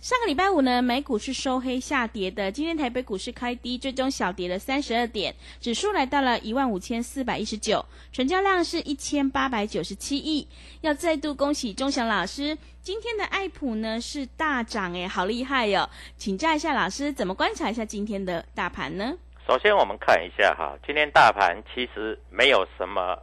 [0.00, 2.52] 上个礼拜五呢，美股是收黑下跌的。
[2.52, 10.46] 今天台北股市开低，最终小跌了三十二点，指数来到了一万五千四百一十九，成交量是一千八百九十七亿。
[10.82, 19.18] 要再度恭喜钟祥老师，今天的爱普呢是大涨诶，好厉害哟、请教一下老师，怎么观察一下今天的大盘呢？
[19.48, 23.18] 首先我们看一下哈，今天大盘其实没有什么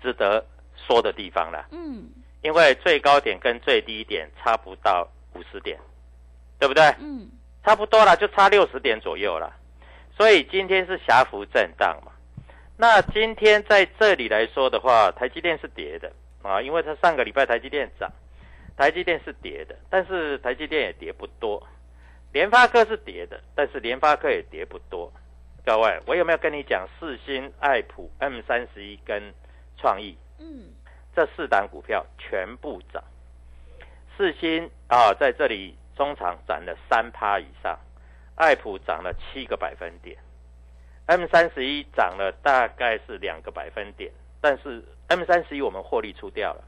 [0.00, 0.46] 值得
[0.76, 2.08] 说的地方了，嗯
[2.42, 5.76] 因为最高点跟最低点差不到五十点，
[6.64, 6.82] 对不对？
[6.98, 7.28] 嗯
[7.62, 9.54] 差不多了，就差六十点左右了。
[10.16, 12.12] 所以今天是狭幅震荡嘛。
[12.76, 16.10] 那今天在这里来说的话，台积电是跌的
[16.42, 18.10] 啊，因为它上个礼拜台积电涨，
[18.78, 21.62] 台积电是跌的，但是台积电也跌不多。
[22.32, 25.12] 联发科是跌的，但是联发科也跌不多。
[25.66, 29.22] 各位，我有没有跟你讲四星、爱普、M 三十一跟
[29.78, 30.72] 创意嗯
[31.14, 33.02] 这四档股票全部涨？
[34.16, 37.78] 四星啊，在这里中场涨了三趴以上，
[38.34, 40.16] 爱普涨了七个百分点
[41.06, 44.10] ，M 三十一涨了大概是两个百分点，
[44.40, 46.64] 但是 M 三十一我们获利出掉了。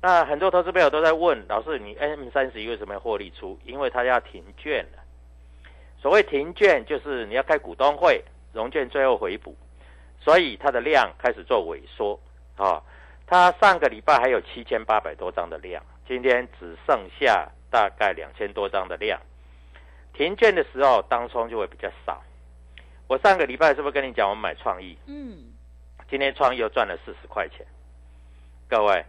[0.00, 3.58] 那很多投资朋友都在问老师，你 M 三十一为什么要获利出？
[3.64, 5.02] 因为它要停券了。
[6.00, 9.56] 所谓停券，就是你要开股东会，融券最后回补，
[10.20, 12.20] 所以它的量开始做萎缩
[12.56, 12.82] 啊。
[13.26, 19.20] 它上个礼拜还有七千八百多张的量，今天只剩下大概两千多张的量。
[20.12, 22.22] 停券的时候，当冲就会比较少。
[23.08, 24.96] 我上个礼拜是不是跟你讲，我们买创意？
[25.06, 25.52] 嗯
[26.08, 27.66] 今天创意又赚了四十块钱。
[28.68, 29.04] 各位，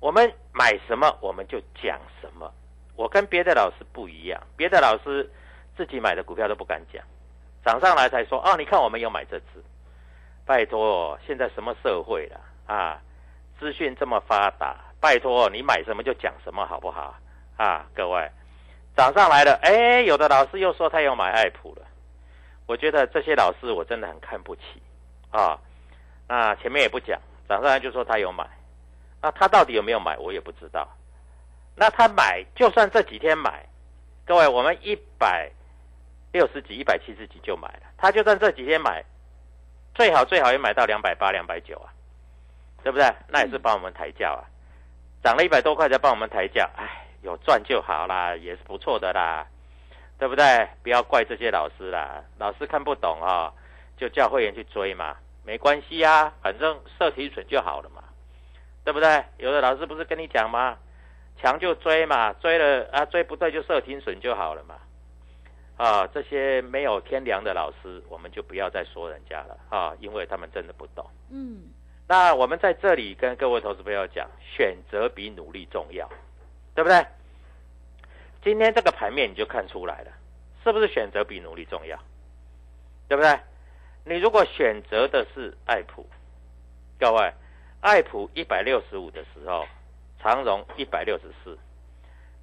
[0.00, 2.52] 我们买什么我们就讲什么。
[2.94, 5.30] 我跟别的老师不一样，别的老师
[5.74, 7.02] 自己买的股票都不敢讲，
[7.64, 9.64] 涨上来才说啊，你看我们有买这只。
[10.44, 13.00] 拜托，现在什么社会了啊？
[13.58, 17.16] 资讯这么发达，拜托你买什么就讲什么好不好
[17.56, 17.86] 啊？
[17.94, 18.30] 各位，
[18.96, 21.82] 涨上来了，哎，有的老师又说他有买爱普了，
[22.66, 24.62] 我觉得这些老师我真的很看不起
[25.30, 25.58] 啊。
[26.26, 28.46] 那前面也不讲，涨上来就说他有买，
[29.20, 30.88] 那他到底有没有买，我也不知道。
[31.76, 33.66] 那他买，就算这几天买，
[34.24, 35.50] 各位，我们一百
[36.32, 39.04] 六十几、一百七十几就买了，他就算这几天买，
[39.94, 41.92] 最好最好也买到两百八、两百九啊，
[42.82, 43.12] 对不对？
[43.28, 44.46] 那也是帮我们抬价啊，
[45.22, 49.46] 涨了一百多块才帮我们抬价，哎，有赚就好啦，也是不错的啦，
[50.18, 50.68] 对不对？
[50.82, 53.52] 不要怪这些老师啦，老师看不懂啊、
[53.96, 58.04] 就叫会员去追嘛，没关系啊，反正设停损就好了嘛，
[58.84, 59.24] 对不对？
[59.38, 60.76] 有的老师不是跟你讲吗？
[61.40, 64.76] 强就追嘛，追了啊追不对就设停损就好了嘛。
[65.76, 71.04] 啊，这些没有天良的老师，我们就不要再说人家了啊，因为他们真的不懂。
[71.30, 71.62] 嗯
[72.06, 76.06] 那我们在这里跟各位投资朋友讲，选择比努力重要，
[76.74, 77.06] 对不对？
[78.42, 80.10] 今天这个盘面你就看出来了，
[80.62, 81.98] 是不是选择比努力重要？
[83.08, 83.38] 对不对？
[84.04, 86.06] 你如果选择的是爱普，
[86.98, 87.32] 各位，
[87.80, 89.66] 爱普一百六十五的时候，
[90.20, 91.58] 长荣一百六十四，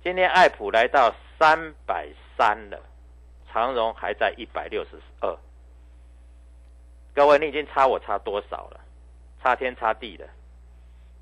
[0.03, 2.07] 今天爱普来到三百
[2.37, 2.79] 三了，
[3.51, 5.37] 长荣还在一百六十二。
[7.13, 8.79] 各位，你已经差我差多少了？
[9.43, 10.27] 差天差地的，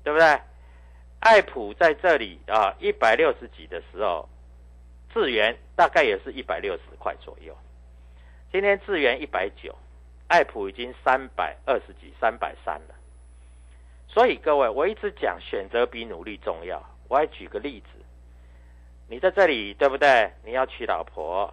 [0.04, 0.40] 对不对？
[1.20, 4.26] 爱普在这里啊，一百六十几的时候，
[5.12, 7.54] 智源大概也是一百六十块左右。
[8.50, 9.76] 今天智源一百九，
[10.28, 12.94] 爱普已经三百二十几、三百三了。
[14.08, 16.82] 所以各位，我一直讲选择比努力重要。
[17.06, 17.86] 我还举个例子，
[19.06, 20.32] 你在这里对不对？
[20.42, 21.52] 你要娶老婆，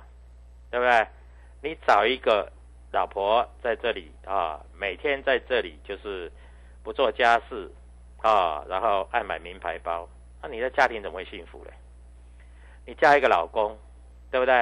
[0.72, 1.08] 对不对？
[1.62, 2.50] 你找一个
[2.94, 6.31] 老婆在这里啊，每天在这里就是
[6.84, 7.70] 不做家事。
[8.27, 10.06] 啊，然后爱买名牌包，
[10.41, 11.71] 那你的家庭怎么会幸福嘞？
[12.85, 13.77] 你嫁一个老公，
[14.29, 14.53] 对不对？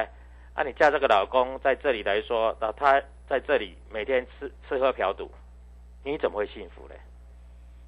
[0.54, 5.32] 啊，你嫁这个老公在这里来说，那他在这里每天吃吃喝嫖赌，
[6.04, 6.96] 你怎么会幸福嘞？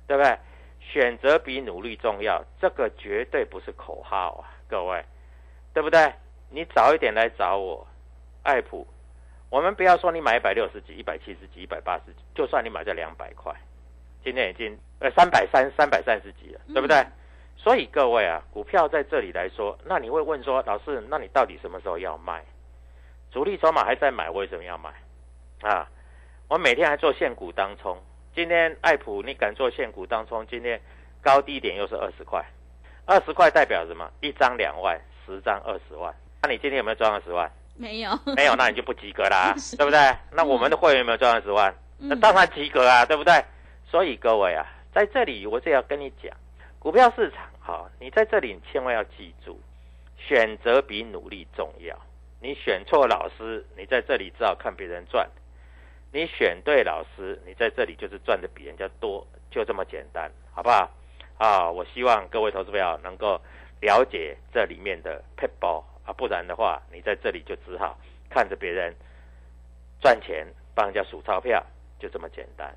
[0.08, 0.36] 对不对？
[0.80, 5.06] 选择比努力重要，这个绝对不是口号啊，各位，
[5.74, 6.12] 对不对？
[6.50, 7.86] 你早一点来找我，
[8.42, 8.88] 爱普，
[9.52, 13.54] 我们不要说你买一百六十几、一百七十几、一百八十几，就算你买在两百块。
[14.28, 17.02] 今天已经呃三百三三百三十几了，对不对？
[17.56, 22.44] 所以各位啊，股票在这里来说，那你会问说，老师，那你到底什么时候要卖？
[23.32, 24.90] 主力筹码还在买，为什么要买？
[25.62, 25.88] 啊，
[26.50, 27.98] 我每天还做现股当冲。
[28.36, 30.46] 今天爱普你敢做现股当冲？
[30.48, 30.82] 今天
[31.22, 32.46] 高低点又是二十块，
[33.06, 34.12] 二十块代表什么？
[34.20, 36.14] 一张两万，十张二十万。
[36.44, 37.50] 那你今天有没有赚二十万？
[37.78, 40.00] 没有，没有，那你就不及格啦， 对不对？
[40.34, 41.74] 那我们的会员有没有赚二十万？
[41.98, 43.34] 那当然及格啊，对不对？
[43.90, 46.36] 所以各位啊，在这里我就要跟你讲，
[46.78, 49.60] 股票市场哈，你在这里千万要记住，
[50.18, 51.98] 选择比努力重要。
[52.42, 55.26] 你选错老师，你在这里只好看别人赚；
[56.12, 60.92] 你选对老师，你在这里就是赚的比人家多，就这么简单，好不好？
[61.38, 63.42] 啊，我希望各位投资朋友能够
[63.80, 67.98] 了解这里面的 p i t b a l l 啊，不然的话，你在这里就只好
[68.30, 68.94] 看着别人
[70.02, 70.46] 赚钱，
[70.76, 71.66] 帮人家数钞票，
[72.00, 72.76] 就这么简单。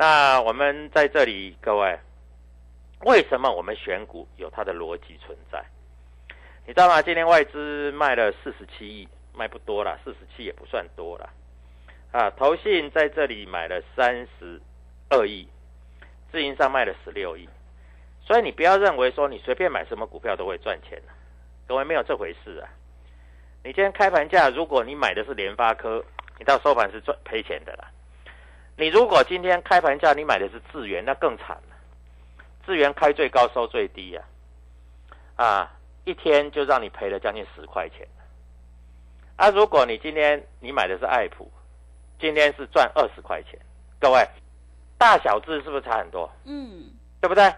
[0.00, 1.98] 那我们在这里，各位，
[3.00, 5.62] 为什么我们选股有它的逻辑存在？
[6.66, 7.02] 你知道吗？
[7.02, 11.28] 今天外资卖了四十七亿，卖不多了，四十七也不算多了。
[12.12, 14.58] 啊，投信在这里买了三十
[15.10, 15.46] 二亿，
[16.32, 17.46] 自营商卖了十六亿。
[18.24, 20.98] 所以你不要认为说你随便买什么股票都会赚钱
[21.68, 22.72] 各位没有这回事啊！
[23.62, 26.02] 你今天开盘价，如果你买的是联发科，
[26.38, 27.90] 你到收盘是赚赔钱的啦。
[28.80, 31.76] 你如果今天开盘价你买的是智源，那更惨了。
[32.64, 34.22] 智源开最高收最低呀，
[35.36, 35.70] 啊，
[36.04, 38.08] 一天就让你赔了将近十块钱。
[39.36, 41.52] 啊，如果你今天你买的是爱普，
[42.18, 43.60] 今天是赚二十块钱。
[44.00, 44.26] 各位，
[44.96, 46.32] 大小字是不是差很多？
[46.46, 46.90] 嗯，
[47.20, 47.52] 对不对？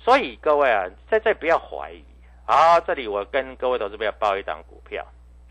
[0.00, 2.04] 所以各位啊，在这不要怀疑。
[2.44, 5.06] 好，这里我跟各位投资朋友报一档股票，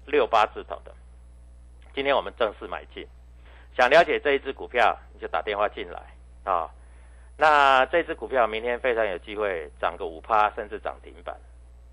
[0.05, 0.93] 六八字头的，
[1.95, 3.07] 今天我们正式买进。
[3.79, 6.01] 想了解这一只股票，你就打电话进来
[6.43, 6.69] 啊。
[7.37, 11.33] 那这只股票明天非常有机会涨个五趴，甚至涨停板。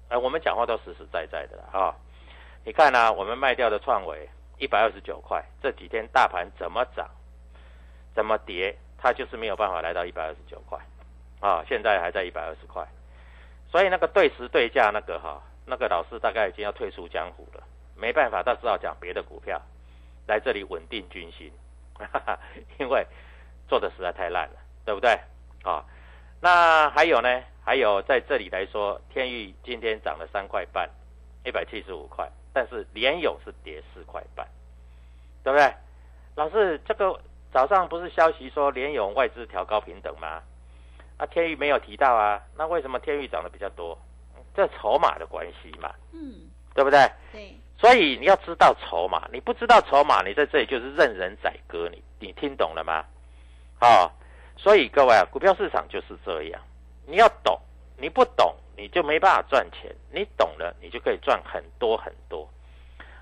[0.09, 1.95] 呃，我们讲话都实实在在的啊。
[2.65, 4.29] 你看呢，我们卖掉的创维
[4.59, 7.09] 一百二十九块，这几天大盘怎么涨，
[8.17, 10.77] 怎么跌，它就是没有办法来到一百二十九块
[11.39, 11.65] 啊。
[11.69, 12.85] 现在还在一百二十块，
[13.71, 17.63] 所以那个对时对价那个哈，那个老师大概已经要退出江湖了，
[17.95, 19.63] 没办法，他只好讲别的股票
[20.27, 21.53] 来这里稳定军心。
[21.99, 22.39] 哈哈，
[22.79, 23.07] 因为
[23.69, 25.19] 做的实在太烂了，对不对？
[25.65, 25.85] 啊，
[26.41, 27.43] 那还有呢？
[27.65, 30.89] 还有在这里来说，天域今天涨了三块半，
[31.45, 34.47] 一百七十五块，但是联友是跌四块半，
[35.43, 35.75] 对不对？
[36.37, 37.21] 老师，这个
[37.53, 40.43] 早上不是消息说联友外资调高平等吗？
[41.17, 43.99] 啊，天域没有提到啊，那为什么天域涨得比较多？
[44.55, 47.11] 这筹码的关系嘛，嗯，对不对？
[47.33, 47.57] 对。
[47.79, 51.89] 所以你要知道筹码，你不知道筹码，你在这里就是任人宰割。
[51.91, 53.05] 你你听懂了吗？
[53.79, 54.11] 好，
[54.57, 56.61] 所以各位啊，股票市场就是这样，
[57.07, 57.61] 你要懂，
[57.99, 59.95] 你不懂你就没办法赚钱。
[60.11, 62.49] 你懂了，你就可以赚很多很多，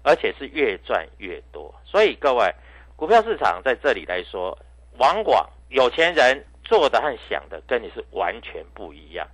[0.02, 1.74] 而且是越赚越多。
[1.84, 2.54] 所以各位，
[2.94, 4.56] 股票市场在这里来说，
[4.98, 9.26] 往往有钱人做的和想的跟你是完全不一样，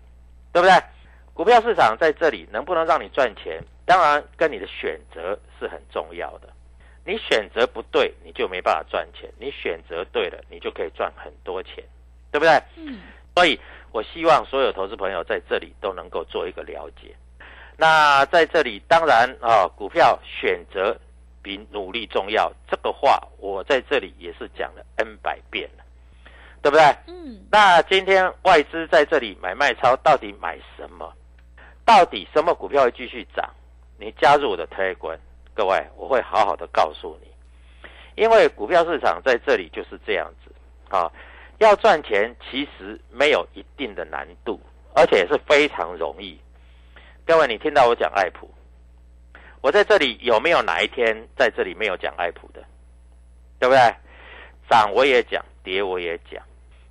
[0.52, 0.74] 对不对？
[1.34, 3.62] 股票市场在这里能不能让你赚钱？
[3.90, 6.48] 当然，跟你的选择是很重要的。
[7.04, 11.82] 你选择不对，你就没办法赚钱；你选择对了，你就可以赚很多钱，
[12.30, 12.52] 对不对？
[12.76, 13.00] 嗯。
[13.34, 13.58] 所以
[13.90, 17.12] 我希望所有投资朋友在这里都能够做一个了解。
[17.76, 20.96] 那在这里，当然啊，股票选择
[21.42, 25.84] 比努力重要，这个话我在这里也是讲了 N 百遍了，
[26.62, 26.84] 对不对？
[27.08, 31.12] 嗯，那今天外资在这里买卖超，到底买什么？
[31.84, 33.50] 到底什么股票会继续涨？
[34.00, 35.18] 你加入我的 Telegram，
[35.52, 37.28] 各位，我会好好的告诉你。
[38.16, 40.50] 因为股票市场在这里就是这样子
[40.88, 41.12] 啊，
[41.58, 44.58] 要赚钱其实没有一定的难度，
[44.94, 46.40] 而且是非常容易。
[47.26, 48.50] 各位，你听到我讲爱普，
[49.60, 52.64] 我在这里有没有哪一天在这里没有讲爱普的？
[53.58, 53.94] 对不对？
[54.70, 56.42] 涨我也讲，跌我也讲。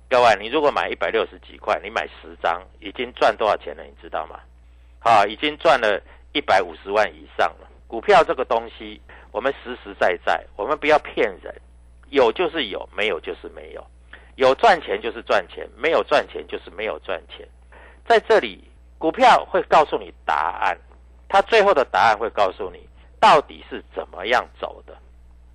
[0.08, 3.82] 各位，你如果买一百六十几块，你买十张，已经赚多少钱了？
[3.82, 4.38] 你知道吗？
[5.00, 6.00] 啊，已经赚了
[6.32, 7.68] 一百五十万以上了。
[7.86, 9.00] 股票这个东西，
[9.32, 11.54] 我们实实在在，我们不要骗人，
[12.10, 13.84] 有就是有，没有就是没有，
[14.36, 17.48] 有赚钱就是赚钱，没有赚钱就是没有赚钱。
[18.06, 18.62] 在这里，
[18.98, 20.78] 股票会告诉你答案，
[21.28, 24.96] 它最后的答案会告诉你到底是怎么样走的，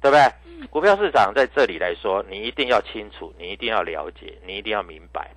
[0.01, 0.67] 对不对？
[0.69, 5.29] 股票市场在这里来说，你一定要清楚，你一定要了解，你一定要明白。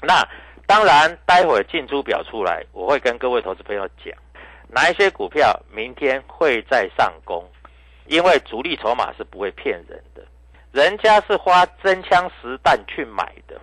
[0.00, 0.26] 那
[0.66, 4.14] 当然，待会儿进出表出来，我会跟各位投资朋友讲，
[4.74, 7.46] 哪一些股票明天会在上攻，
[8.06, 10.24] 因为主力筹码是不会骗人的，
[10.72, 13.60] 人家是花真枪实弹去买的，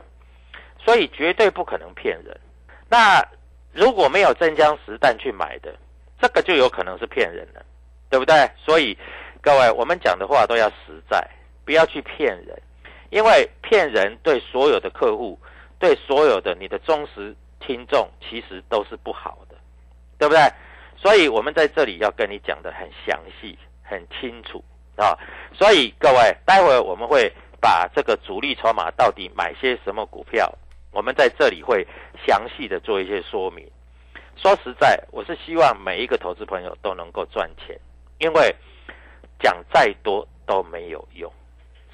[0.77, 2.39] 所以绝对不可能骗人。
[2.87, 3.25] 那
[3.73, 5.75] 如果没有真枪实弹去买的，
[6.21, 7.65] 这个就有可能是骗人了，
[8.09, 8.47] 对不对？
[8.55, 8.95] 所以
[9.41, 11.27] 各位，我们讲的话都要实在，
[11.65, 12.61] 不要去骗人，
[13.09, 15.39] 因为骗人对所有的客户。
[15.79, 19.55] 对所有的你的忠实听众，其实都是不好的，
[20.17, 20.41] 对不对？
[21.01, 24.61] 所以我们在这里要跟你讲的很详细、很清楚
[24.97, 25.17] 啊。
[25.53, 30.53] 所以各位，待会我们会把这个主力筹码到底买些什么股票，
[30.91, 31.87] 我们在这里会
[32.27, 33.65] 详细的做一些说明。
[34.35, 37.79] 说实在，我是希望每一个投资朋友都能够赚钱，
[38.17, 38.53] 因为
[39.39, 41.31] 讲再多都没有用，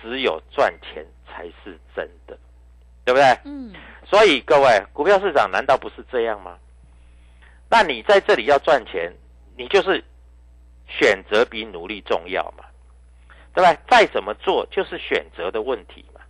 [0.01, 2.37] 只有赚钱才是真的。
[3.05, 3.37] 对不对？
[3.45, 3.71] 嗯，
[4.03, 6.57] 所以各位，股票市场难道不是这样吗？
[7.69, 9.11] 那你在这里要赚钱，
[9.57, 10.03] 你就是
[10.87, 12.63] 选择比努力重要嘛，
[13.53, 13.75] 对吧？
[13.89, 16.21] 再怎么做就是选择的问题嘛。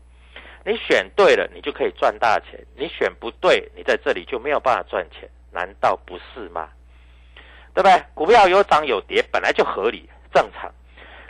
[0.66, 6.70] 你选对了，你就可以赚大钱；你选不对，你在这里就没有办法赚钱，难道不是吗？
[7.74, 8.04] 对不对？
[8.14, 10.72] 股票有涨有跌，本来就合理正常。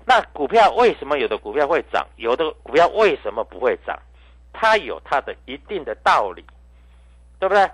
[0.05, 3.99] 那股票为什么有的股票会涨，有的股票为什么不会涨？
[4.53, 6.45] 它有它的一定的道理，
[7.39, 7.69] 对不对？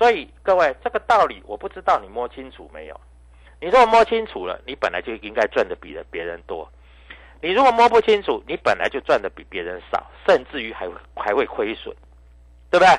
[0.00, 2.98] 所以各位，这个道理我不知道你摸清楚没有？
[3.60, 6.66] 你如果摸清楚了，你本来就应该赚的比别人多；
[7.42, 11.94] 你如果摸不清楚，你本来就赚的比别人少，甚至于还会还会亏损，
[12.70, 12.98] 对不对？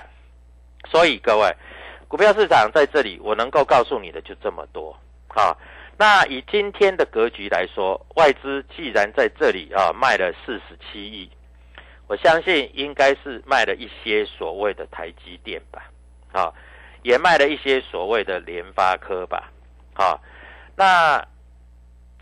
[0.92, 1.52] 所以各位，
[2.08, 4.96] 股票市场在这里，我能够告诉你的就这么多
[5.30, 5.58] 啊。
[5.98, 11.28] 那以今天的格局来说，外资既然在这里啊卖了四十七亿。
[12.06, 15.90] 我相信应该是卖了一些所谓的台积电吧，
[16.32, 16.54] 啊，
[17.04, 19.52] 也卖了一些所谓的联发科吧，
[19.96, 20.20] 啊，
[20.76, 21.26] 那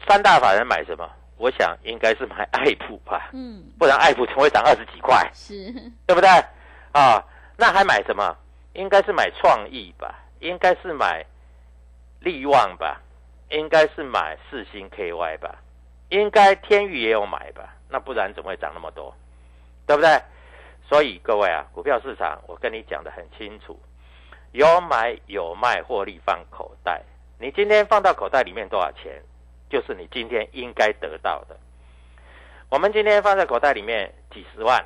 [0.07, 1.09] 三大法人买什么？
[1.37, 5.29] 我想应该是买爱普吧，嗯，不然爱普怎么会涨二十几块？
[5.33, 5.71] 是，
[6.05, 6.29] 对不对？
[6.91, 7.23] 啊，
[7.57, 8.35] 那还买什么？
[8.73, 11.25] 应该是买创意吧，应该是买
[12.19, 13.01] 利旺吧，
[13.49, 15.55] 应该是买四星 KY 吧，
[16.09, 17.73] 应该天宇也有买吧？
[17.89, 19.15] 那不然怎么会涨那么多？
[19.87, 20.21] 对不对？
[20.87, 23.79] 所以各位啊，股票市场我跟你讲的很清楚，
[24.51, 27.03] 有买有卖，获利放口袋。
[27.39, 29.21] 你今天放到口袋里面多少钱，
[29.69, 31.57] 就是你今天应该得到的。
[32.69, 34.83] 我们今天放在口袋里面几十万、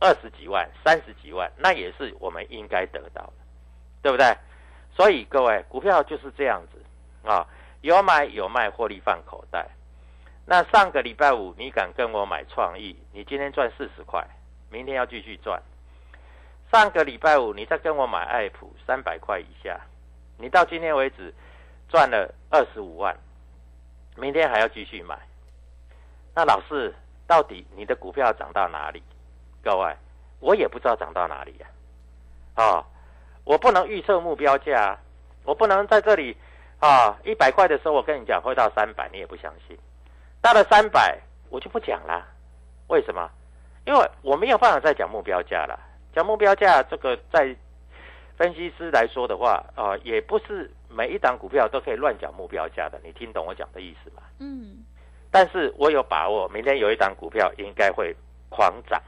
[0.00, 3.32] 二十几万、三十几万，那也是我们应该得到的，
[4.02, 4.36] 对不对？
[4.94, 6.82] 所以各位，股票就是这样子
[7.28, 7.46] 啊，
[7.80, 9.68] 有买有卖，获利放口袋。
[10.44, 14.26] 那上个礼拜五你敢跟我买创意，你今天赚四十块。
[14.70, 15.62] 明天要继续赚。
[16.72, 19.78] 上个礼拜五，你再跟我买爱普三百块以下，
[20.38, 21.30] 你到今天为止
[21.90, 23.14] 赚了二十五万，
[24.16, 25.18] 明天还要继续买。
[26.34, 26.94] 那老师，
[27.26, 29.02] 到底你的股票涨到哪里？
[29.62, 29.94] 各位，
[30.40, 31.66] 我也不知道涨到哪里呀。
[32.54, 32.82] 啊，
[33.44, 34.98] 我不能预测目标价，
[35.44, 36.34] 我不能在这里
[36.80, 39.78] 啊一百块的时候我跟你讲会到三百，你也不相信。
[40.40, 42.26] 到了三百，我就不讲了。
[42.86, 43.30] 为什么？
[43.84, 45.78] 因为我没有办法再讲目标价了，
[46.14, 47.54] 讲目标价这个在
[48.36, 54.22] 分析师来说的话，啊，也不是每一档股票都可以乱讲目标价的，你听懂我讲的意思吗？
[54.38, 54.84] 嗯，
[55.30, 58.14] 但是我有把握，明天有一档股票应该会
[58.48, 59.00] 狂涨，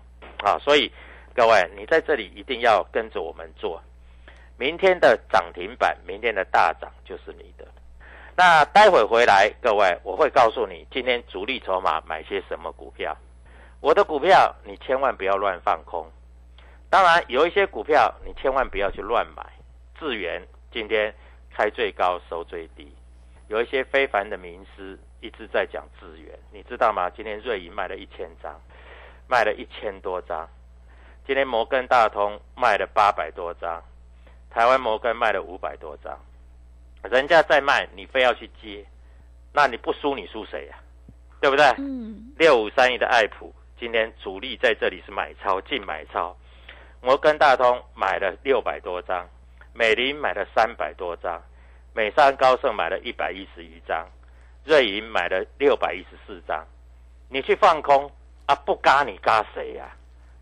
[0.45, 0.91] 啊，所以
[1.35, 3.83] 各位你在这里一定要跟着我们做，
[4.57, 7.67] 明天的涨停板，明天的大涨就是你的。
[8.37, 13.17] 那待会回来，各位我会告诉你今天主力筹码买些什么股票。
[13.81, 16.07] 我的股票你千万不要乱放空。
[16.95, 19.45] 当然有一些股票你千万不要去乱买。
[19.99, 21.13] 智源今天
[21.53, 22.95] 开最高收最低，
[23.49, 27.11] 有一些非凡的名师一直在讲智源，你知道吗？
[27.11, 28.55] 今天瑞银卖了一千张，
[29.27, 30.49] 卖了一千多张。
[31.27, 33.83] 今天摩根大通卖了八百多张，
[34.49, 36.17] 台湾摩根卖了五百多张。
[37.11, 38.87] 人家在卖，你非要去接，
[39.53, 40.79] 那你不输你输谁呀？
[41.41, 41.67] 对不对？
[41.79, 46.37] 嗯，六五三一的爱普今天主力在这里是买超，净买超。
[47.05, 49.29] 摩根大通买了六百多张，
[49.75, 51.39] 美林买了三百多张，
[51.93, 54.09] 美商高盛买了一百一十余张，
[54.65, 56.67] 瑞银买了六百一十四张。
[57.29, 58.11] 你去放空
[58.47, 58.55] 啊？
[58.55, 59.95] 不嘎你嘎谁呀？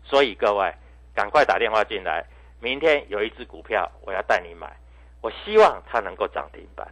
[0.05, 0.73] 所以各位
[1.13, 2.25] 赶快打电话进来，
[2.61, 4.73] 明天有一只股票我要带你买。
[5.19, 6.87] 我希望它能够涨停板。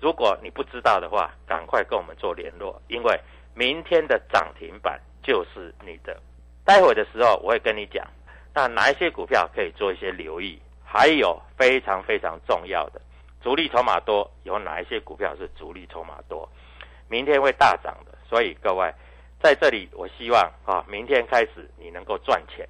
[0.00, 3.20] 如果你不知道的话，赶快跟我们做联络，因为
[3.52, 6.16] 明天的涨停板就是你的。
[6.64, 8.06] 待会的时候我会跟你讲，
[8.58, 13.00] 那哪一些股票可以做一些留意，还有非常非常重要的
[13.40, 16.50] 主力筹码多，有哪一些股票是主力筹码多，
[17.08, 18.18] 明天会大涨的。
[18.28, 18.92] 所以各位
[19.40, 22.68] 在这里，我希望啊，明天开始你能够赚钱，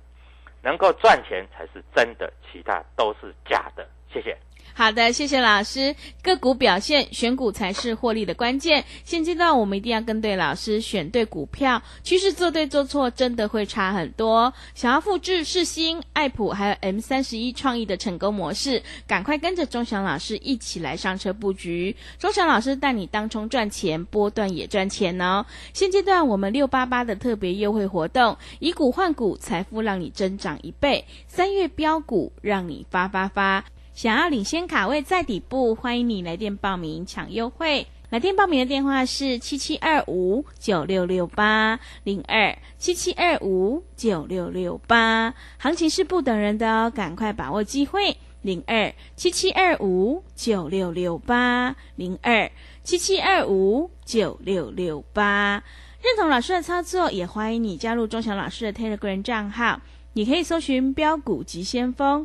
[0.61, 3.89] 能够赚钱才是真的，其他都是假的。
[4.13, 4.37] 谢谢。
[4.79, 5.97] 好的，谢谢老师。
[6.23, 8.85] 个股表现，选股才是获利的关键。
[9.05, 14.55] 现阶段我们一定要跟对老师，选对股票，趋势做对做错，真的会差很多。
[14.77, 21.97] 想要复制世新、爱普还有 M 三十一创意的成功模式，赶快跟着钟祥老师一起来上车布局。
[22.17, 25.45] 钟祥老师带你当冲赚钱，波段也赚钱哦。
[25.75, 31.05] 现阶段我们六八八的特别优惠活动，以股换股，财富让你增长一倍。
[31.27, 33.65] 三月标股，让你发发发。
[33.99, 37.85] 想要领先卡位在底部，欢迎你来电报名抢优惠。
[38.11, 45.35] 来电报名的电话是七七二五九六六八零二七七二五九六六八。
[45.57, 48.17] 行情是不等人的哦，赶快把握机会。
[48.43, 52.49] 零二七七二五九六六八零二
[52.85, 55.65] 七七二五九六六八。
[56.01, 59.81] 认同老师的操作，也欢迎你加入钟祥老师的 Telegram 账号。
[60.13, 62.25] 你可以搜寻标股急先锋。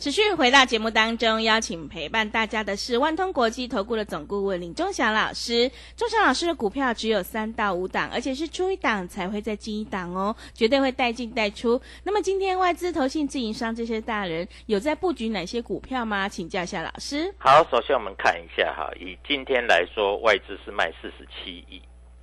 [0.00, 5.70] 持续回到节目当中，邀请陪伴大家的是万通国际投顾的总顾问林忠祥老师。
[5.94, 11.78] 忠祥老师的股票只有三到五档，而且是出一档才会再进一档哦，绝对会带进带出。
[12.02, 16.26] 那么今天外资、投信、自营商这些大人有在布局哪些股票吗？
[16.26, 17.30] 请教一下老师。
[17.36, 21.78] 好，首先我们看一下哈，以今天来说，外资是卖四十七亿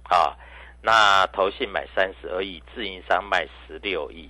[0.10, 0.34] 啊，
[0.82, 4.28] 那投信买三十二亿，自营商卖十六亿。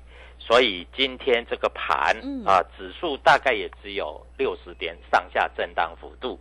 [0.47, 6.39] 所以今天这个盘啊，指数大概也只有六十点上下震荡幅度，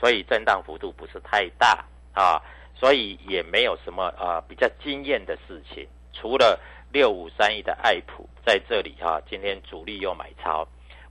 [0.00, 2.42] 所以震荡幅度不是太大啊，
[2.74, 5.86] 所以也没有什么啊比较惊艳的事情。
[6.12, 6.58] 除了
[6.90, 10.66] 六五三一的爱普在这里哈，今天主力又买超，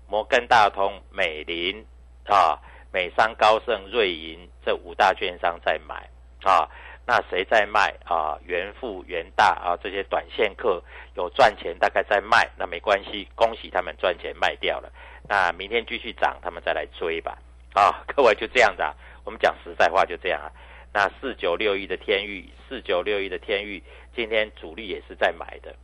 [0.10, 1.86] 摩根大通、美林
[2.28, 2.60] 啊、
[2.92, 6.10] 美商高盛、瑞银这五大券商在买
[6.44, 6.68] 啊。
[7.08, 8.36] 那谁在卖啊？
[8.48, 10.82] 元富、元大啊，这些短线客
[11.16, 14.92] 有赚钱，大概在卖，那没关系，恭喜他们赚钱卖掉了。
[15.30, 17.38] 那明天继续涨，他们再来追吧。
[17.76, 18.92] 啊， 各位就这样子啊，
[19.24, 20.50] 我们讲实在话就这样啊。
[20.92, 23.84] 那四九六一的天域，四九六一的天域，
[24.16, 25.76] 今天主力也是在买的。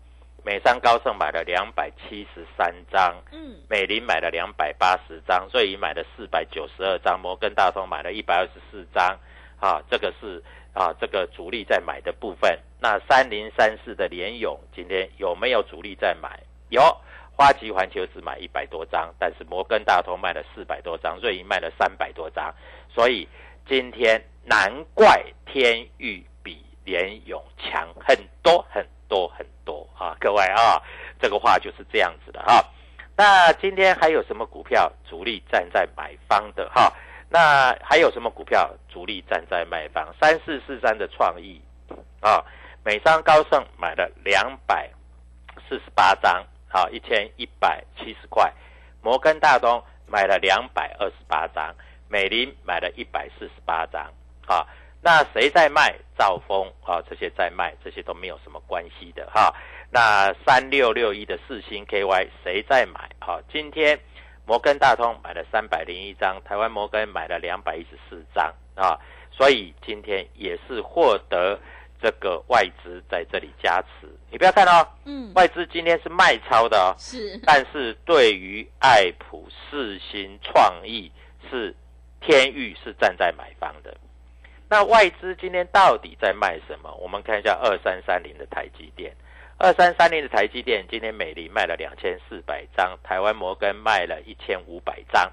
[0.43, 9.19] 美商高盛买了两百七十三张，嗯，美林买了两百八十张，瑞银买了四百九十二张，摩根大通买了一百二十四张。
[9.59, 10.41] 啊，这个是。
[10.73, 16.39] 啊，这个主力在买的部分，那三零三四的联勇今天有没有主力在买？
[16.69, 16.81] 有，
[17.35, 22.53] 花旗环球只买一百多张，但是摩根大通卖了四百多张，瑞银卖了三百多张，
[22.89, 23.27] 所以
[23.67, 30.15] 今天难怪天域比联勇强很多很多很多啊！
[30.19, 30.81] 各位啊，
[31.19, 32.63] 这个话就是这样子的哈。
[33.17, 36.91] 那今天还有什么股票主力站在买方的哈？
[37.33, 40.13] 那还有什么股票主力站在卖方？
[40.19, 41.61] 三四四三的创意
[42.19, 42.43] 啊，
[42.83, 44.89] 美商高盛买了两百
[45.69, 48.53] 四十八张，好一千一百七十块。
[49.01, 51.73] 摩根大通买了两百二十八张，
[52.09, 54.11] 美林买了一百四十八张，
[54.45, 54.67] 啊，
[55.01, 55.95] 那谁在卖？
[56.17, 59.55] 兆丰啊，这些在卖，这些都没有什么关系的哈。
[59.89, 63.09] 那三六六一的四星 KY 谁在买？
[63.19, 63.99] 好，今天
[64.51, 68.99] 摩根大通买了三百零一张，台湾摩根买了两百一十四张啊，
[69.31, 71.57] 所以今天也是获得。
[72.03, 81.11] 这个外资在这里加持，你不要看哦，嗯，外资今天是卖超的哦，是，但是对于爱普、世新、创意
[81.47, 81.75] 是
[82.19, 83.95] 天域是站在买方的。
[84.67, 86.91] 那外资今天到底在卖什么？
[86.95, 89.15] 我们看一下二三三零的台积电，
[89.63, 95.31] 二三三零的台积电今天美林卖了两千四百张，台湾摩根卖了一千五百张，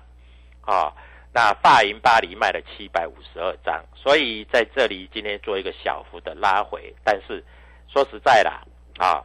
[0.61, 0.93] 啊。
[1.33, 7.43] 那大银巴黎卖了七百五十二张，所以在这里今天做一个小幅的拉回，但是
[7.91, 8.61] 说实在啦，
[8.99, 9.25] 啊，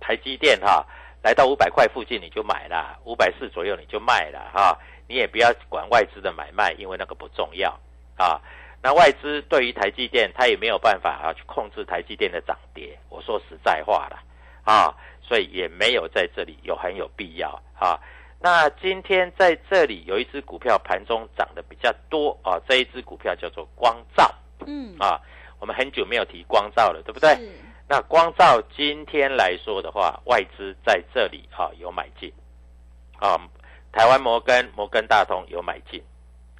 [0.00, 0.84] 台积电哈
[1.22, 7.70] 来到五百块附近你就买了，五百四左右你就卖了哈，你也不要管外资的买卖，因为那个不重要
[8.16, 8.40] 啊。
[8.82, 14.18] 那外资对于台积电，它也没有办法啊去控制台积电的涨跌，我说实在话了
[14.64, 18.00] 啊，所以也没有在这里有很有必要啊。
[18.42, 24.34] 那今天在这里有一只股票盘中涨得比较多啊，这一只股票叫做光照，
[24.66, 25.20] 嗯啊，
[25.58, 27.36] 我们很久没有提光照了，对不对？
[27.86, 32.32] 那光照今天来说的话，外资在这里哈有买进，
[33.18, 33.36] 啊，
[33.92, 36.02] 台湾摩根、摩根大通有买进，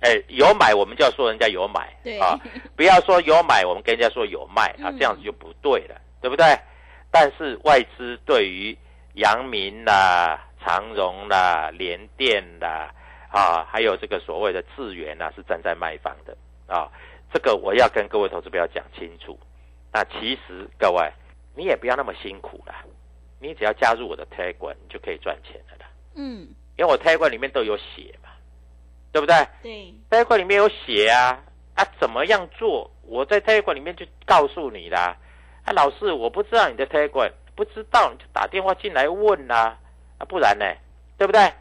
[0.01, 2.39] 哎，有买我们就要说人家有买，啊，
[2.77, 6.45] 不要说有买我们跟人家说有卖啊，这样子就不对了，对不对？
[7.11, 8.77] 但是外资对于
[9.15, 10.47] 阳明啦。
[10.63, 12.95] 长荣啦、联电啦，
[13.33, 16.37] 啊，还有这个所谓的智源呐，是站在卖方的
[16.67, 16.87] 啊。
[17.33, 19.41] 这个我要跟各位投资友讲清楚。
[19.91, 21.11] 那其实各位，
[21.57, 22.85] 你也不要那么辛苦啦，
[23.41, 25.91] 你只要加入我的 Telegram，你就可以赚钱的啦。
[26.15, 28.29] 嗯，因为我 Telegram 里面都有写嘛，
[29.13, 29.47] 对不对？
[29.63, 31.39] 对，Telegram 里面有写啊，
[31.75, 32.91] 啊，怎么样做？
[33.03, 35.17] 我在 Telegram 里面就告诉你啦。
[35.65, 39.79] 啊，老师，我不知道你的 Telegram，不知道你就打电话进来问啦。
[40.19, 40.65] 啊，不然呢？
[41.19, 41.53] 对不对？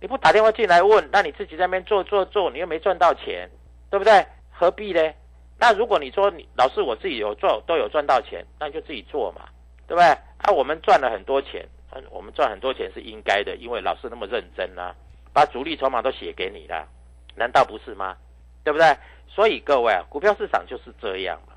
[0.00, 3.48] 你不打电话进来问，那你自己在那边做做做，你又没赚到钱，
[3.90, 4.24] 对不对？
[4.50, 5.12] 何必呢？
[5.58, 9.48] 那如果你说你老师我自己有做都有赚到钱，那你就自己做嘛，
[9.88, 10.06] 对不对？
[10.06, 11.66] 啊，我们赚了很多钱，
[12.10, 14.94] 我们赚很多钱是应该的，因为老师那么认真啊，
[15.38, 16.88] 把主力筹码都写给你了，
[17.36, 18.16] 难道不是吗？
[18.64, 18.96] 对不对？
[19.28, 21.52] 所以各位啊，股票市场就是这样嘛，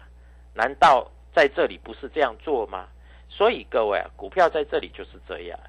[0.54, 2.88] 难道在这里不是这样做吗？
[3.28, 5.60] 所以各位啊，股票在这里就是这样。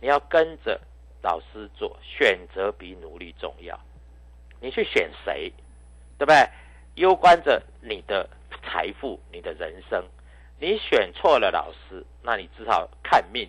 [0.00, 0.80] 你要跟着
[1.22, 3.78] 老师做，选择比努力重要。
[4.60, 5.52] 你去选谁，
[6.18, 6.48] 对不对？
[6.96, 8.28] 攸关着你的
[8.64, 10.04] 财富、你的人生。
[10.58, 13.48] 你选错了老师，那你只好看命。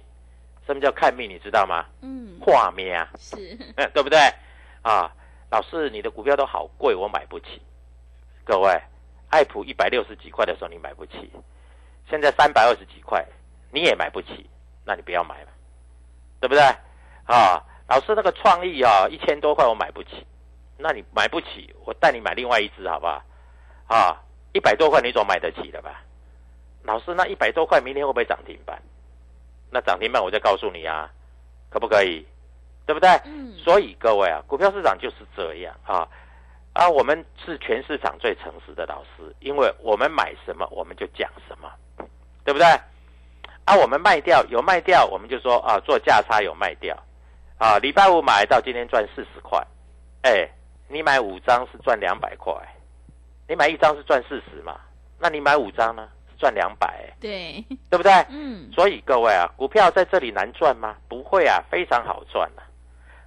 [0.72, 1.30] 什么叫看命？
[1.30, 1.86] 你知道吗？
[2.02, 3.36] 嗯，画面啊，是，
[3.94, 4.18] 对不对？
[4.82, 5.12] 啊，
[5.50, 7.62] 老师，你的股票都好贵，我买不起。
[8.46, 8.82] 各位，
[9.30, 11.30] 爱普一百六十几块的时候你买不起，
[12.10, 13.26] 现在三百二十几块
[13.70, 14.50] 你也买不起，
[14.86, 15.50] 那你不要买了。
[16.40, 16.64] 对不对？
[17.26, 20.26] 啊，老师那个创意啊，一千多块我买不起，
[20.78, 23.22] 那你买不起，我带你买另外一只好不好？
[23.88, 24.18] 啊，
[24.54, 26.02] 一百多块你总买得起的吧？
[26.84, 28.82] 老师那一百多块明天会不会涨停板？
[29.72, 31.10] 那涨停板我再告诉你啊，
[31.70, 32.24] 可不可以？
[32.86, 33.10] 对不对？
[33.26, 33.58] 嗯。
[33.58, 36.08] 所以各位啊，股票市场就是这样啊
[36.74, 41.72] 啊，我们是全市场最诚实的老师，因为我们买什么我们就讲什么，
[42.44, 42.66] 对不对？
[43.66, 46.98] 啊，我们卖掉有卖掉，我们就说啊，做价差有卖掉，
[47.58, 49.62] 啊，礼拜五买到今天赚四十块，
[50.24, 50.50] 哎，
[50.88, 52.54] 你买五张是赚两百块，
[53.48, 54.80] 你买一张是赚四十嘛？
[55.20, 58.12] 那你买五张呢，是赚两百，对，对不对？
[58.30, 58.72] 嗯。
[58.74, 60.98] 所以各位啊，股票在这里难赚吗？
[61.08, 62.66] 不会啊，非常好赚啊。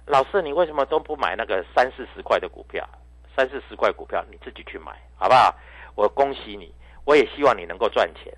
[0.05, 2.87] 老师，你为什么都不买那个三四十块的股票？
[3.35, 5.55] 三四十块股票你自己去买，好不好？
[5.95, 6.73] 我恭喜你，
[7.05, 8.31] 我也希望你能够赚钱，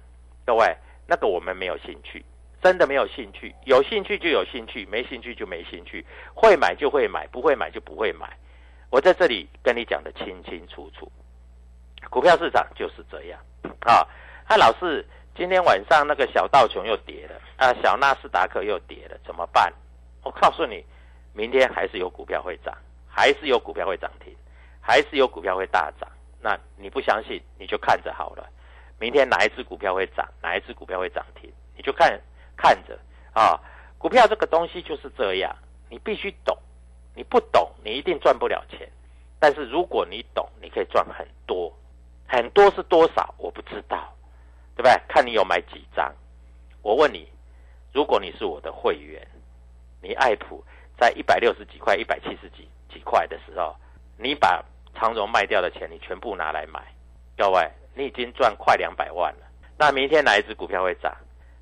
[0.45, 0.77] 各位。
[1.07, 2.23] 那个我们没有兴趣，
[2.61, 3.55] 真的没有兴趣。
[3.65, 6.05] 有兴趣就有兴趣，没兴趣就没兴趣。
[6.35, 8.29] 会买就会买，不会买就不会买。
[8.89, 11.11] 我在这里跟你讲的清清楚楚。
[12.09, 13.39] 股票市场就是这样
[13.81, 14.07] 啊！
[14.47, 15.05] 他老是
[15.36, 19.71] 今天晚上那个小道琼又跌了啊，小纳斯达克又跌了，怎么办？
[20.23, 20.83] 我告诉你，
[21.33, 22.73] 明天还是有股票会涨，
[23.07, 24.33] 还是有股票会涨停，
[24.79, 26.10] 还是有股票会大涨。
[26.39, 28.47] 那你不相信，你就看着好了。
[28.99, 32.19] 明天哪一只股票会涨，哪一只股票会涨停，你就看
[32.55, 32.97] 看着
[33.33, 33.60] 啊。
[33.97, 35.53] 股票这个东西就是这样，
[35.89, 36.57] 你必须懂，
[37.15, 38.89] 你不懂，你一定赚不了钱。
[39.39, 41.71] 但是如果你懂，你可以赚很多，
[42.27, 44.13] 很多是多少我不知道，
[44.77, 44.93] 对不对？
[45.09, 46.13] 看你有买几张。
[46.83, 47.27] 我问你，
[47.91, 49.27] 如果你是我的会员，
[50.01, 50.63] 你爱普
[50.97, 53.75] 在一百六十几块、一百七十几几块的时候，
[54.17, 54.63] 你把
[54.93, 56.79] 长荣卖掉的钱，你全部拿来买，
[57.35, 59.47] 各位，你已经赚快两百万了。
[59.77, 61.11] 那明天哪一只股票会涨？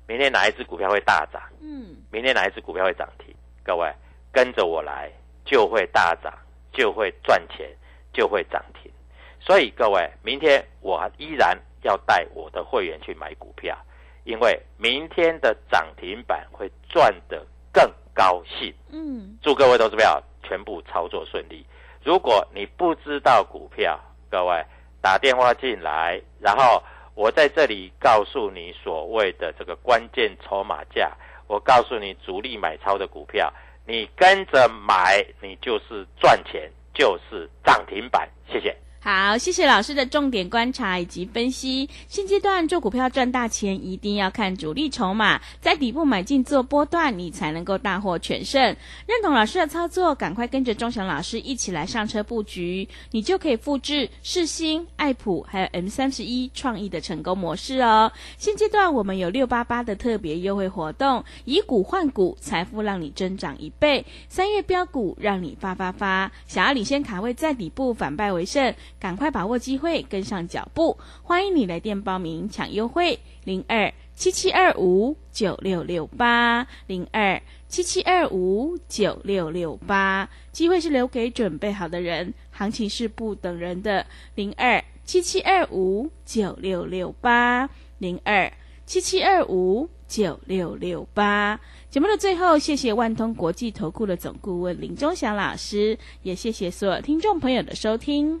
[0.06, 1.42] 明天哪一只股票会大涨？
[1.60, 3.34] 嗯，明天哪一只股票会涨停？
[3.64, 3.92] 各位
[4.30, 5.10] 跟着我来，
[5.44, 6.32] 就会大涨，
[6.72, 7.68] 就会赚钱，
[8.12, 8.92] 就会涨停。
[9.40, 13.76] 所以各位，明天我依然要带我的会员去买股票，
[14.24, 18.74] 因为明天的涨停板会赚得更高兴。
[18.90, 21.64] 嗯，祝各位投资票全部操作顺利。
[22.04, 24.64] 如果你不知道股票，各位
[25.00, 26.82] 打电话进来，然后
[27.14, 33.52] 我在这里告诉你所谓的这个关键筹码价，我告诉你主力买超的股票，
[33.86, 38.28] 你跟着买，你就是赚钱，就是涨停板。
[38.48, 38.76] 谢谢。
[39.08, 41.88] 好，谢谢老师的重点观察以及分析。
[42.08, 48.60] 现阶段做股票赚大钱，一定要看主力筹码，在底部买进做波段，你才能够大获全胜。
[48.60, 58.10] 认同老师的操作，赶快跟着钟祥老师一起来上车布局，你就可以复制世新、爱普还有 M 三十一创意的成功模式哦。
[58.36, 64.04] 现阶段我们有六八八的特别优惠活动，以股换股，财富让你增长一倍。
[64.28, 68.74] 三月标股让你发发发，想要领先卡位在底部反败为胜。
[69.06, 70.98] 赶快把握机会，跟上脚步！
[71.22, 80.28] 欢迎你来电报名抢优惠，零二七七二五九六六八零二七七二五九六六八。
[80.50, 88.52] 机会是留给准备好的人，行情是不等人的，零二七七二五九六六八零二
[88.86, 91.60] 七七二五九六六八。
[91.88, 98.40] 节目的最后，谢谢万通国际投顾的总顾问林忠祥老师，也谢谢所有听众朋友的收听。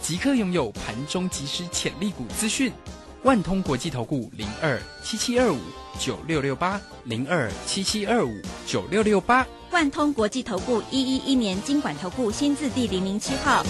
[0.00, 2.72] 即刻拥有盘中即时潜力股资讯，
[3.22, 5.58] 万通国际投顾零二七七二五
[5.98, 8.32] 九六六八零二七七二五
[8.66, 13.64] 九六六八，万通国际投顾一一一年经管投顾新字第零零七号。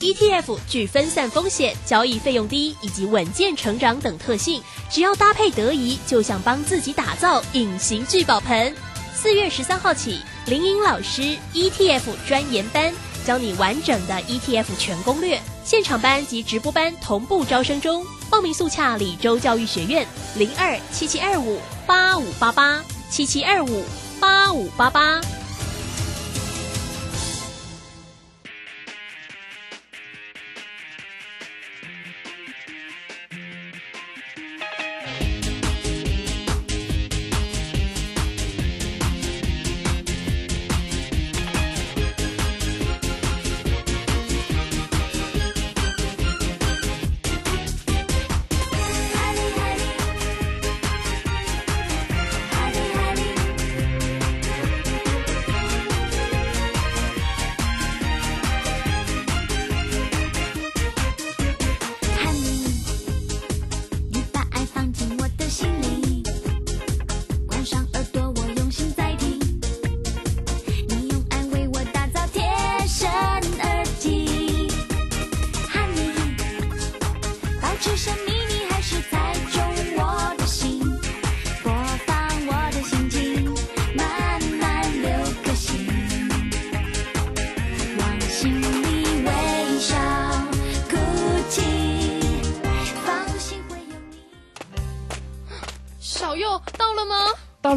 [0.00, 8.74] ETF 具分散风险、交易费用低以及稳健成长等特性，只要搭配得宜，就像帮自己打造隐形聚宝盆。
[9.14, 12.90] 四月十三号起，林颖老师 ETF 专研班。
[13.24, 20.06] 教你完整的 ETF 全攻略，现场班及直播班同步招生中，报名速洽李州教育学院
[20.36, 23.84] 零二七七二五八五八八七七二五
[24.20, 25.20] 八五八八。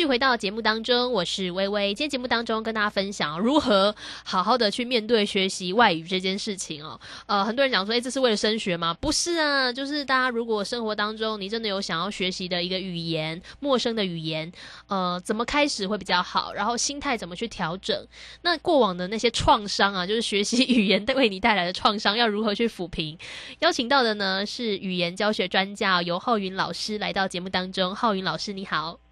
[0.00, 1.88] 续回到节目当中，我是微微。
[1.88, 6.98] 今天节目当中跟大家分享如何好好的去面对学习外语这件事情哦。
[7.26, 8.94] 呃，很多人讲说，诶，这是为了升学吗？
[8.94, 14.50] 不是啊，就是大家如果生活当中你真的有想要学习的一个语言，陌生的语言，
[14.86, 16.54] 呃，怎么开始会比较好？
[16.54, 18.06] 然后心态怎么去调整？
[18.40, 23.18] 那过往的那些创伤啊，就是学习语言为你带来的创伤，要如何去抚平？
[23.58, 27.94] 邀请到的呢是语言教学专家尤浩云老师来到节目当中。
[27.94, 29.09] 浩云老师，你好。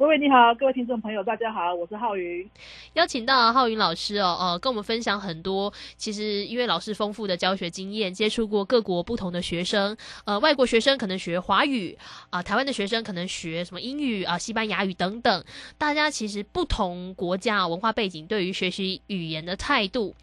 [0.00, 2.48] 各位你好，各位听众朋友，大家好，我是浩云。
[2.94, 5.70] 邀请到浩云老师哦，呃，跟我们分享很多。
[5.98, 11.98] 其实因为老师丰富的教学经验，接触过各国不同的学生，呃，外国学生可能学华语
[12.30, 15.44] 啊，台湾的学生可能学什么英语啊、西班牙语等等。
[15.76, 20.14] 大家其实不同国家文化背景，对于学习语言的态度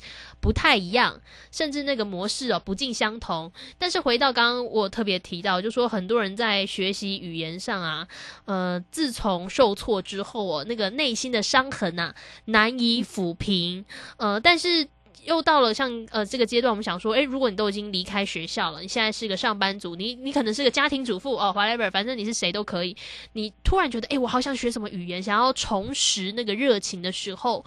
[0.42, 3.52] 不太一样，甚至那个模式哦不尽相同。
[3.78, 8.08] 但是回到刚刚我特别提到，就说很多人在学习语言上啊，
[8.46, 12.14] 呃，自从受受挫之后哦，那个内心的伤痕呐
[12.46, 13.84] 难以抚平，
[14.16, 14.88] 呃，但是
[15.26, 22.96] 又到了像呃这个阶段，我们想说，诶，如果你都已经离开学校了，你现在是个上班族，你你可能是个家庭主妇哦，whatever，反正你是谁都可以，
[23.34, 27.66] 你突然觉得，诶，我好想学什么语言，想要重拾那个热情的时候，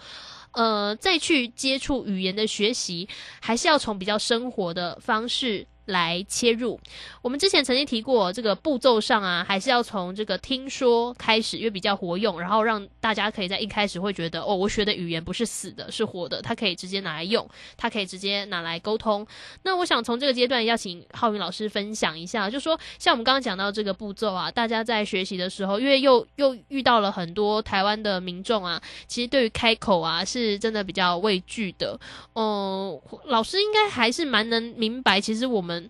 [0.53, 3.07] 呃，再去接触语言的学习，
[3.39, 5.67] 还是要从比较生活的方式。
[5.91, 6.79] 来切入，
[7.21, 19.27] 我们之前曾经提过，这个步骤上啊，还是要从这个听说开始，因为比较活用，然后让大家可以在一开始会觉得，哦，我学的语言不是死的，是活的，它可以直接拿来用，它可以直接拿来沟通。
[19.63, 31.99] 那我想从这个阶段邀请浩云老师分享一下，就说像我们刚刚讲到这个步骤啊，大家在学习的时候，因为又又遇到了很多台湾的民众啊，其实对于开口啊，是真的比较畏惧的。
[32.33, 35.80] 哦，老师应该还是蛮能明白，其实我们。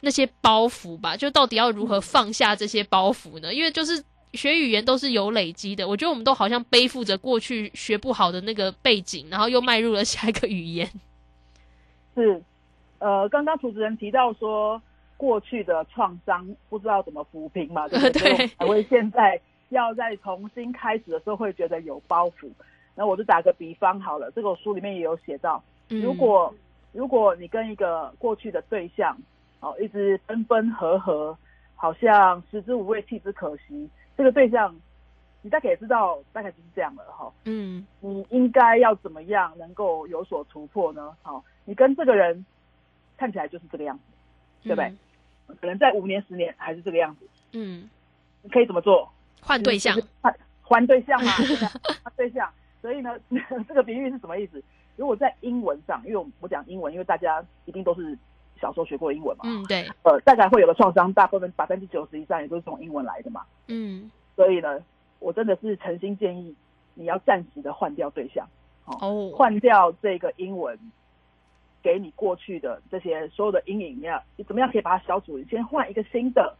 [0.00, 3.52] 那些包袱吧，就到底要如何放下这些包袱呢？
[3.52, 4.00] 因为就是
[4.32, 10.88] 学语言都是有累积的，我觉得我们都好像背负着过去学不好的那个背景，然后又迈入了下一个语言。
[12.14, 12.40] 是，
[13.00, 14.80] 呃，刚刚主持人提到说
[15.16, 18.46] 过去的创伤不知道怎么抚平嘛，对不对？
[18.58, 22.48] 才会现在要再重新开始的时候会觉得有包袱。
[22.94, 26.54] 那我就打个比方好了，这个书里面也有写到，如果。
[26.98, 29.16] 如果你跟一个过去的对象，
[29.60, 31.38] 哦，一直分分合合，
[31.76, 33.88] 好像食之无味，弃之可惜。
[34.16, 34.74] 这个对象，
[35.40, 37.32] 你大概也知道，大概就是这样了哈。
[37.44, 41.16] 嗯，你应该要怎么样能够有所突破呢？
[41.22, 42.44] 好，你跟这个人
[43.16, 44.02] 看起来就是这个样子，
[44.64, 44.92] 对不对？
[45.60, 47.28] 可能在五年、十年还是这个样子。
[47.52, 47.88] 嗯，
[48.42, 49.08] 你可以怎么做？
[49.40, 51.30] 换对象，换换对象嘛，
[52.02, 52.50] 换对象。
[52.82, 53.14] 所以呢，
[53.68, 54.60] 这个比喻是什么意思？
[54.98, 58.18] 如果在英文上，因为我我讲英文，因为大家一定都是
[58.60, 64.82] 小时候学过英文嘛，嗯，对，呃，大概会有个创伤，大部分百分之九十以上也都是从英文来的嘛，嗯，所以呢，
[65.20, 66.52] 我真的是诚心建议
[66.94, 68.44] 你要暂时的换掉对象，
[68.86, 70.76] 哦，换掉这个英文
[71.80, 75.38] 给你过去的这些所有的阴影，你要你怎么样可以把它消除？
[75.38, 76.56] 你先换一个新的，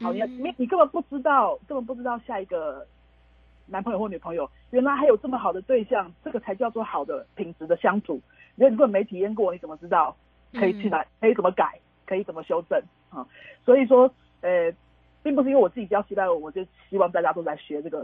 [0.00, 2.86] 好，你你你根本不知道，根本不知道下一个。
[3.70, 8.20] 男朋友或女朋友，原来还有这么好的对象，这个才叫做好的品质的相处。
[8.56, 10.14] 如果你没体验过，你怎么知道
[10.52, 12.78] 可以去哪，可以怎么改，可以怎么修正
[13.08, 13.26] 啊？
[13.64, 14.70] 所以说，呃，
[15.22, 17.98] 并不是因为我自己教西班牙，我就希望大家都在学这个。